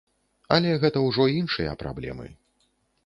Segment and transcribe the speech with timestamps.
[0.55, 2.27] Але гэта ўжо іншыя праблемы.